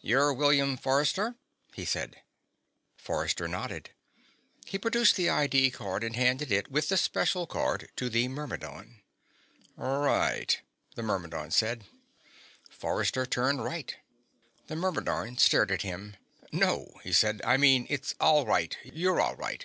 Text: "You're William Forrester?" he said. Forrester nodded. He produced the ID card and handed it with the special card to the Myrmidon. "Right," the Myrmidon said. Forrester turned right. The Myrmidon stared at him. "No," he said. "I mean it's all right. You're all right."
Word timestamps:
"You're 0.00 0.32
William 0.34 0.76
Forrester?" 0.76 1.36
he 1.72 1.84
said. 1.84 2.20
Forrester 2.96 3.46
nodded. 3.46 3.90
He 4.66 4.76
produced 4.76 5.14
the 5.14 5.30
ID 5.30 5.70
card 5.70 6.02
and 6.02 6.16
handed 6.16 6.50
it 6.50 6.68
with 6.72 6.88
the 6.88 6.96
special 6.96 7.46
card 7.46 7.88
to 7.94 8.10
the 8.10 8.26
Myrmidon. 8.26 9.02
"Right," 9.76 10.60
the 10.96 11.04
Myrmidon 11.04 11.52
said. 11.52 11.84
Forrester 12.70 13.24
turned 13.24 13.62
right. 13.62 13.94
The 14.66 14.74
Myrmidon 14.74 15.38
stared 15.38 15.70
at 15.70 15.82
him. 15.82 16.16
"No," 16.50 16.96
he 17.04 17.12
said. 17.12 17.40
"I 17.44 17.56
mean 17.56 17.86
it's 17.88 18.16
all 18.18 18.44
right. 18.44 18.76
You're 18.82 19.20
all 19.20 19.36
right." 19.36 19.64